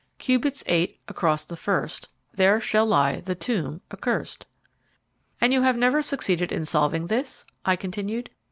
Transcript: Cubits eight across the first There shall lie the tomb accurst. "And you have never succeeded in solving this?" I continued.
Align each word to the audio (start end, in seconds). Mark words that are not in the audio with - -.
Cubits 0.17 0.63
eight 0.65 0.97
across 1.07 1.45
the 1.45 1.55
first 1.55 2.09
There 2.33 2.59
shall 2.59 2.87
lie 2.87 3.19
the 3.19 3.35
tomb 3.35 3.81
accurst. 3.91 4.47
"And 5.39 5.53
you 5.53 5.61
have 5.61 5.77
never 5.77 6.01
succeeded 6.01 6.51
in 6.51 6.65
solving 6.65 7.05
this?" 7.05 7.45
I 7.65 7.75
continued. 7.75 8.31